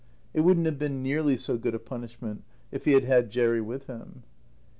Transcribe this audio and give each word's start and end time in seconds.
It 0.33 0.41
wouldn't 0.41 0.65
have 0.65 0.79
been 0.79 1.03
nearly 1.03 1.37
so 1.37 1.59
good 1.59 1.75
a 1.75 1.79
punishment 1.79 2.43
if 2.71 2.85
he 2.85 2.93
had 2.93 3.03
had 3.03 3.29
Jerry 3.29 3.61
with 3.61 3.85
him. 3.85 4.23